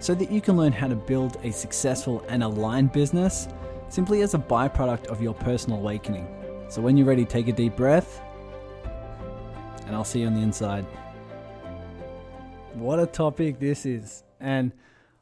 [0.00, 3.46] so that you can learn how to build a successful and aligned business
[3.88, 6.26] simply as a byproduct of your personal awakening.
[6.68, 8.22] So when you're ready, take a deep breath,
[9.86, 10.86] and I'll see you on the inside.
[12.74, 14.72] What a topic this is, and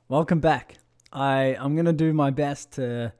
[0.08, 0.76] welcome back.
[1.12, 3.12] I I'm gonna do my best to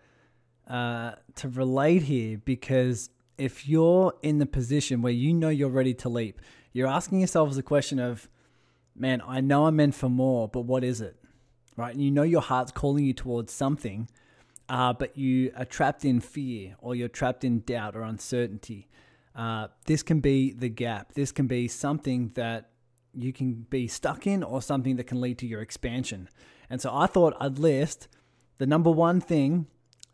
[0.69, 5.95] uh, to relate here because if you're in the position where you know you're ready
[5.95, 6.41] to leap,
[6.73, 8.29] you're asking yourselves the question of,
[8.95, 11.18] man, I know I'm meant for more, but what is it?
[11.79, 11.95] Right?
[11.95, 14.09] And you know your heart's calling you towards something,
[14.69, 18.89] uh, but you are trapped in fear or you're trapped in doubt or uncertainty.
[19.35, 21.13] Uh, this can be the gap.
[21.15, 22.71] This can be something that
[23.15, 26.29] you can be stuck in or something that can lead to your expansion.
[26.69, 28.09] And so I thought I'd list
[28.59, 29.69] the number one thing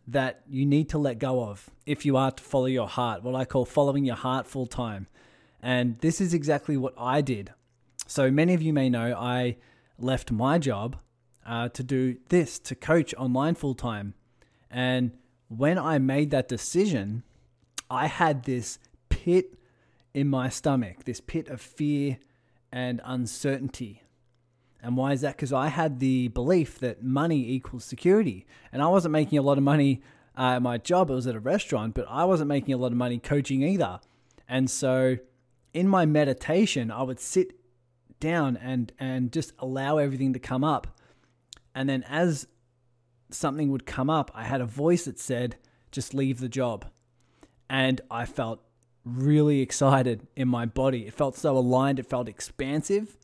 [0.06, 3.34] that you need to let go of if you are to follow your heart, what
[3.34, 5.06] I call following your heart full time.
[5.62, 7.54] And this is exactly what I did.
[8.06, 9.56] So many of you may know I
[9.98, 10.98] left my job
[11.46, 14.14] uh, to do this, to coach online full time.
[14.70, 15.12] And
[15.48, 17.22] when I made that decision,
[17.90, 18.78] I had this
[19.08, 19.58] pit
[20.12, 22.18] in my stomach, this pit of fear
[22.72, 24.02] and uncertainty.
[24.82, 25.36] And why is that?
[25.36, 28.46] Because I had the belief that money equals security.
[28.72, 30.02] And I wasn't making a lot of money
[30.36, 32.88] uh, at my job, it was at a restaurant, but I wasn't making a lot
[32.88, 34.00] of money coaching either.
[34.48, 35.18] And so
[35.72, 37.52] in my meditation, I would sit
[38.18, 40.98] down and, and just allow everything to come up
[41.74, 42.46] and then as
[43.30, 45.56] something would come up, I had a voice that said,
[45.90, 46.86] just leave the job.
[47.68, 48.60] And I felt
[49.04, 51.06] really excited in my body.
[51.06, 53.16] It felt so aligned, it felt expansive,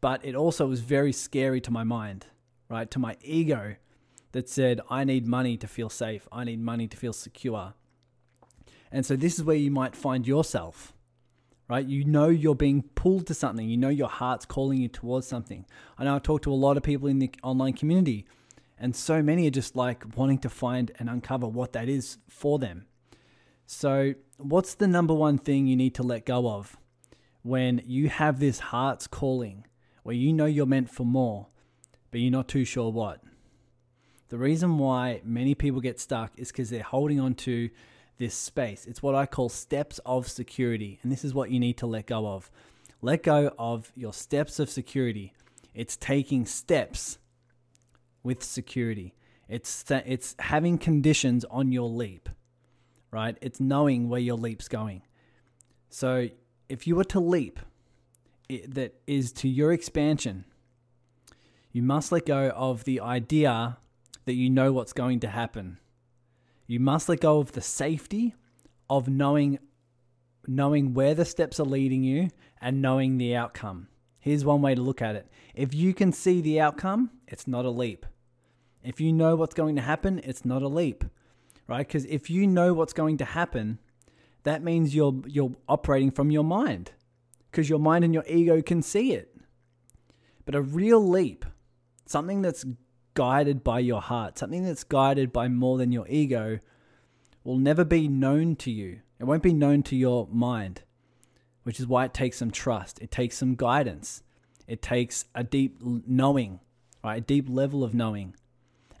[0.00, 2.26] but it also was very scary to my mind,
[2.68, 2.90] right?
[2.90, 3.76] To my ego
[4.32, 7.74] that said, I need money to feel safe, I need money to feel secure.
[8.92, 10.94] And so this is where you might find yourself
[11.70, 11.86] right?
[11.86, 13.68] You know you're being pulled to something.
[13.68, 15.64] You know your heart's calling you towards something.
[15.96, 18.26] I know I talk to a lot of people in the online community,
[18.76, 22.58] and so many are just like wanting to find and uncover what that is for
[22.58, 22.86] them.
[23.66, 26.76] So, what's the number one thing you need to let go of
[27.42, 29.64] when you have this heart's calling
[30.02, 31.46] where you know you're meant for more,
[32.10, 33.22] but you're not too sure what?
[34.28, 37.70] The reason why many people get stuck is because they're holding on to
[38.20, 38.86] this space.
[38.86, 41.00] It's what I call steps of security.
[41.02, 42.50] And this is what you need to let go of.
[43.02, 45.32] Let go of your steps of security.
[45.74, 47.18] It's taking steps
[48.22, 49.14] with security.
[49.48, 52.28] It's it's having conditions on your leap.
[53.10, 53.36] Right?
[53.40, 55.02] It's knowing where your leap's going.
[55.88, 56.28] So,
[56.68, 57.58] if you were to leap
[58.48, 60.44] it, that is to your expansion,
[61.72, 63.78] you must let go of the idea
[64.26, 65.79] that you know what's going to happen
[66.70, 68.32] you must let go of the safety
[68.88, 69.58] of knowing
[70.46, 72.28] knowing where the steps are leading you
[72.60, 73.88] and knowing the outcome.
[74.20, 75.26] Here's one way to look at it.
[75.52, 78.06] If you can see the outcome, it's not a leap.
[78.84, 81.04] If you know what's going to happen, it's not a leap.
[81.66, 81.88] Right?
[81.88, 83.80] Cuz if you know what's going to happen,
[84.44, 86.92] that means you're you're operating from your mind
[87.50, 89.36] because your mind and your ego can see it.
[90.44, 91.44] But a real leap,
[92.06, 92.64] something that's
[93.14, 96.60] guided by your heart, something that's guided by more than your ego,
[97.44, 99.00] will never be known to you.
[99.18, 100.82] It won't be known to your mind,
[101.62, 103.00] which is why it takes some trust.
[103.00, 104.22] It takes some guidance.
[104.66, 106.60] It takes a deep knowing,
[107.02, 107.18] right?
[107.18, 108.34] A deep level of knowing.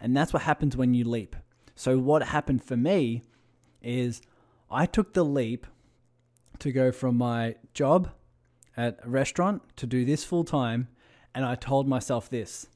[0.00, 1.36] And that's what happens when you leap.
[1.74, 3.22] So, what happened for me
[3.82, 4.20] is
[4.70, 5.66] I took the leap
[6.58, 8.10] to go from my job
[8.76, 10.88] at a restaurant to do this full time.
[11.34, 12.66] And I told myself this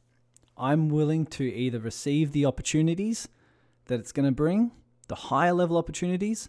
[0.56, 3.28] I'm willing to either receive the opportunities
[3.86, 4.72] that it's going to bring,
[5.08, 6.48] the higher level opportunities,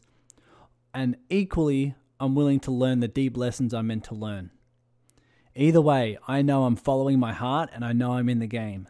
[0.93, 4.51] and equally, I'm willing to learn the deep lessons I'm meant to learn.
[5.55, 8.87] Either way, I know I'm following my heart and I know I'm in the game.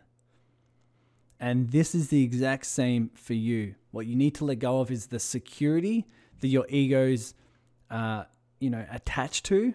[1.40, 3.76] And this is the exact same for you.
[3.92, 6.06] What you need to let go of is the security
[6.42, 7.34] that your ego's,
[7.90, 8.24] uh,
[8.60, 9.74] you know, attached to,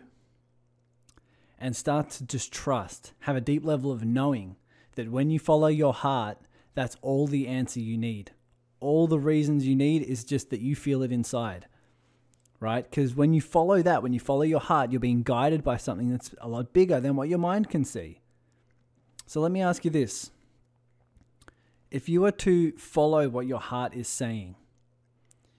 [1.59, 3.13] and start to just trust.
[3.21, 4.57] Have a deep level of knowing
[4.95, 6.39] that when you follow your heart,
[6.75, 8.33] that's all the answer you need.
[8.81, 11.67] All the reasons you need is just that you feel it inside,
[12.61, 12.89] right?
[12.89, 16.11] Because when you follow that, when you follow your heart, you're being guided by something
[16.11, 18.21] that's a lot bigger than what your mind can see.
[19.27, 20.31] So let me ask you this
[21.91, 24.55] if you were to follow what your heart is saying,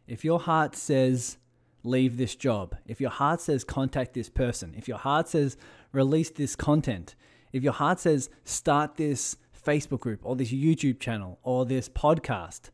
[0.08, 1.38] if your heart says,
[1.84, 5.58] leave this job, if your heart says, contact this person, if your heart says,
[5.92, 7.16] release this content,
[7.52, 12.70] if your heart says, start this Facebook group or this YouTube channel or this podcast,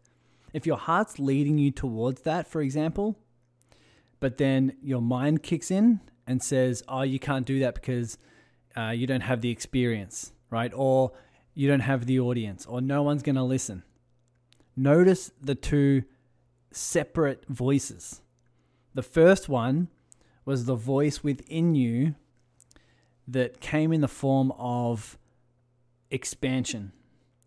[0.53, 3.17] if your heart's leading you towards that, for example,
[4.19, 8.17] but then your mind kicks in and says, oh, you can't do that because
[8.75, 10.71] uh, you don't have the experience, right?
[10.75, 11.11] Or
[11.53, 13.83] you don't have the audience, or no one's going to listen.
[14.75, 16.03] Notice the two
[16.71, 18.21] separate voices.
[18.93, 19.87] The first one
[20.45, 22.15] was the voice within you
[23.27, 25.17] that came in the form of
[26.09, 26.91] expansion,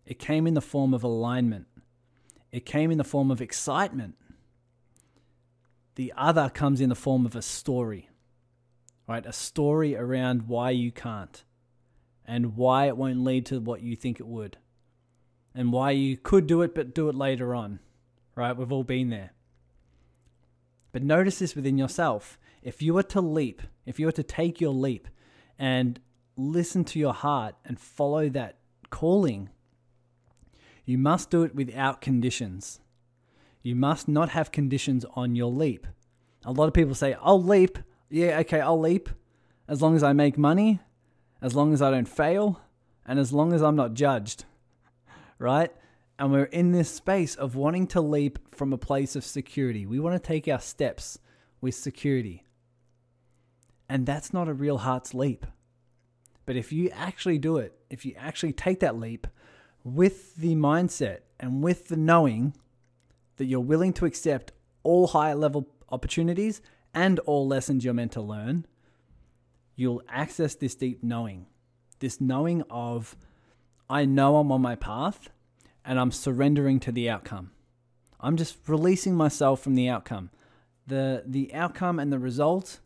[0.05, 1.67] it came in the form of alignment,
[2.51, 4.15] it came in the form of excitement.
[5.95, 8.09] The other comes in the form of a story,
[9.07, 9.25] right?
[9.25, 11.43] A story around why you can't
[12.25, 14.57] and why it won't lead to what you think it would
[15.53, 17.79] and why you could do it but do it later on,
[18.35, 18.55] right?
[18.55, 19.31] We've all been there.
[20.91, 22.37] But notice this within yourself.
[22.61, 25.07] If you were to leap, if you were to take your leap
[25.61, 25.99] and
[26.35, 28.57] listen to your heart and follow that
[28.89, 29.47] calling,
[30.85, 32.79] you must do it without conditions.
[33.61, 35.85] You must not have conditions on your leap.
[36.43, 37.77] A lot of people say, I'll leap.
[38.09, 39.07] Yeah, okay, I'll leap.
[39.67, 40.79] As long as I make money,
[41.43, 42.59] as long as I don't fail,
[43.05, 44.45] and as long as I'm not judged.
[45.37, 45.71] Right?
[46.19, 49.87] And we're in this space of wanting to leap from a place of security.
[49.87, 51.17] We want to take our steps
[51.61, 52.43] with security.
[53.91, 55.45] And that's not a real heart's leap.
[56.45, 59.27] But if you actually do it, if you actually take that leap
[59.83, 62.55] with the mindset and with the knowing
[63.35, 64.53] that you're willing to accept
[64.83, 66.61] all higher level opportunities
[66.93, 68.65] and all lessons you're meant to learn,
[69.75, 71.47] you'll access this deep knowing.
[71.99, 73.17] This knowing of,
[73.89, 75.27] I know I'm on my path
[75.83, 77.51] and I'm surrendering to the outcome.
[78.21, 80.29] I'm just releasing myself from the outcome.
[80.87, 82.79] The, the outcome and the result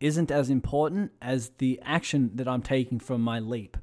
[0.00, 3.76] isn't as important as the action that I'm taking from my leap.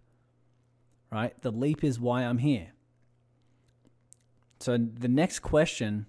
[1.12, 1.40] Right?
[1.42, 2.70] The leap is why I'm here.
[4.60, 6.08] So the next question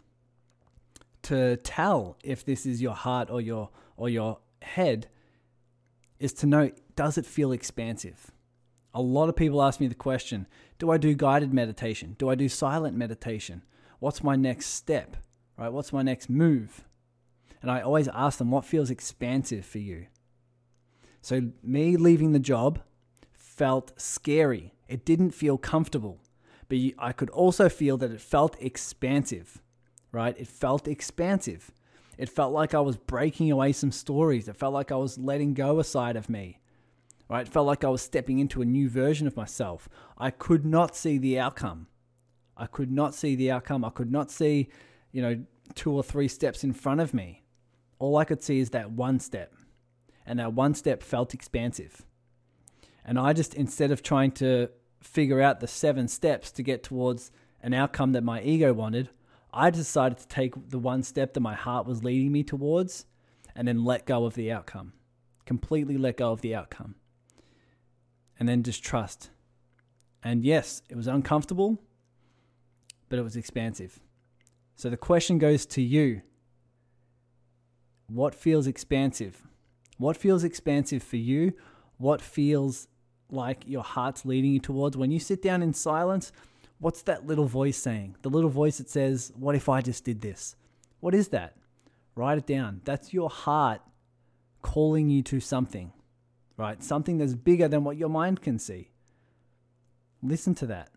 [1.22, 5.08] to tell if this is your heart or your or your head
[6.18, 8.32] is to know does it feel expansive?
[8.94, 10.46] A lot of people ask me the question,
[10.78, 12.16] do I do guided meditation?
[12.18, 13.62] Do I do silent meditation?
[14.00, 15.16] What's my next step?
[15.56, 15.72] Right?
[15.72, 16.84] What's my next move?
[17.60, 20.06] And I always ask them, what feels expansive for you?
[21.20, 22.80] So, me leaving the job
[23.32, 24.72] felt scary.
[24.88, 26.20] It didn't feel comfortable,
[26.68, 29.60] but I could also feel that it felt expansive,
[30.12, 30.38] right?
[30.38, 31.72] It felt expansive.
[32.16, 34.48] It felt like I was breaking away some stories.
[34.48, 36.60] It felt like I was letting go a side of me,
[37.28, 37.46] right?
[37.46, 39.88] It felt like I was stepping into a new version of myself.
[40.16, 41.88] I could not see the outcome.
[42.56, 43.84] I could not see the outcome.
[43.84, 44.68] I could not see,
[45.12, 45.44] you know,
[45.74, 47.42] two or three steps in front of me
[47.98, 49.54] all I could see is that one step.
[50.26, 52.04] And that one step felt expansive.
[53.04, 54.68] And I just, instead of trying to
[55.00, 57.30] figure out the seven steps to get towards
[57.62, 59.08] an outcome that my ego wanted,
[59.52, 63.06] I decided to take the one step that my heart was leading me towards
[63.56, 64.92] and then let go of the outcome.
[65.46, 66.96] Completely let go of the outcome.
[68.38, 69.30] And then just trust.
[70.22, 71.80] And yes, it was uncomfortable,
[73.08, 73.98] but it was expansive.
[74.76, 76.22] So the question goes to you
[78.08, 79.46] what feels expansive?
[79.98, 81.52] What feels expansive for you?
[81.98, 82.88] What feels
[83.30, 84.96] like your heart's leading you towards?
[84.96, 86.32] When you sit down in silence,
[86.78, 88.16] what's that little voice saying?
[88.22, 90.56] The little voice that says, What if I just did this?
[91.00, 91.56] What is that?
[92.14, 92.80] Write it down.
[92.84, 93.80] That's your heart
[94.62, 95.92] calling you to something,
[96.56, 96.82] right?
[96.82, 98.90] Something that's bigger than what your mind can see.
[100.22, 100.90] Listen to that.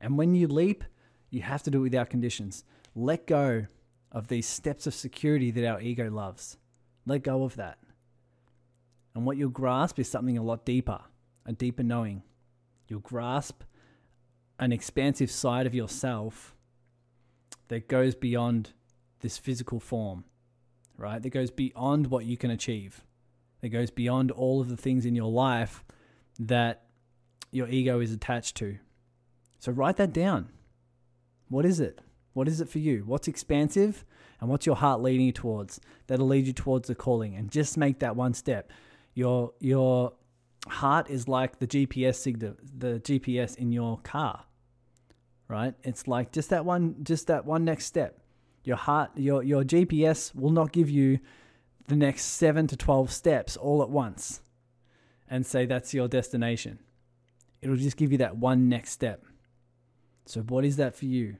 [0.00, 0.84] And when you leap,
[1.30, 2.64] you have to do it without conditions.
[2.94, 3.66] Let go
[4.14, 6.56] of these steps of security that our ego loves.
[7.04, 7.78] Let go of that.
[9.14, 11.00] And what you'll grasp is something a lot deeper,
[11.44, 12.22] a deeper knowing.
[12.88, 13.62] You'll grasp
[14.58, 16.54] an expansive side of yourself
[17.68, 18.72] that goes beyond
[19.20, 20.24] this physical form,
[20.96, 21.20] right?
[21.20, 23.04] That goes beyond what you can achieve,
[23.62, 25.82] that goes beyond all of the things in your life
[26.38, 26.84] that
[27.50, 28.78] your ego is attached to.
[29.58, 30.50] So write that down.
[31.48, 32.00] What is it?
[32.34, 33.04] What is it for you?
[33.06, 34.04] What's expansive
[34.40, 35.80] and what's your heart leading you towards?
[36.08, 38.70] That'll lead you towards the calling and just make that one step.
[39.14, 40.12] Your your
[40.68, 44.44] heart is like the GPS signal, the GPS in your car.
[45.48, 45.74] Right?
[45.82, 48.20] It's like just that one just that one next step.
[48.64, 51.20] Your heart your your GPS will not give you
[51.86, 54.40] the next 7 to 12 steps all at once
[55.28, 56.80] and say that's your destination.
[57.60, 59.24] It'll just give you that one next step.
[60.26, 61.36] So, what is that for you?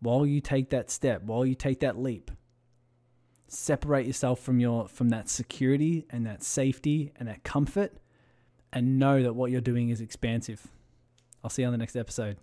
[0.00, 2.30] While you take that step, while you take that leap,
[3.48, 7.96] separate yourself from your from that security and that safety and that comfort
[8.72, 10.68] and know that what you're doing is expansive.
[11.42, 12.36] I'll see you on the next episode.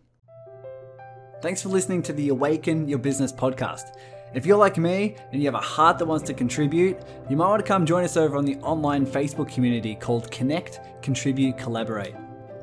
[1.41, 3.97] Thanks for listening to the Awaken Your Business podcast.
[4.33, 6.97] If you're like me and you have a heart that wants to contribute,
[7.29, 10.79] you might want to come join us over on the online Facebook community called Connect,
[11.01, 12.15] Contribute, Collaborate.